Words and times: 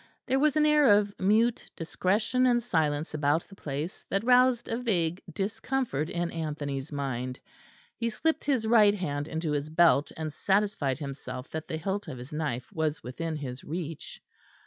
There 0.25 0.39
was 0.39 0.55
an 0.55 0.65
air 0.65 0.87
of 0.97 1.13
mute 1.19 1.69
discretion 1.75 2.47
and 2.47 2.63
silence 2.63 3.13
about 3.13 3.43
the 3.43 3.53
place 3.55 4.03
that 4.09 4.23
roused 4.23 4.67
a 4.67 4.79
vague 4.79 5.21
discomfort 5.31 6.09
in 6.09 6.31
Anthony's 6.31 6.91
mind; 6.91 7.39
he 7.97 8.09
slipped 8.09 8.45
his 8.45 8.65
right 8.65 8.95
hand 8.95 9.27
into 9.27 9.51
his 9.51 9.69
belt 9.69 10.11
and 10.17 10.33
satisfied 10.33 10.97
himself 10.97 11.51
that 11.51 11.67
the 11.67 11.77
hilt 11.77 12.07
of 12.07 12.17
his 12.17 12.33
knife 12.33 12.73
was 12.73 13.03
within 13.03 13.35
reach. 13.63 14.23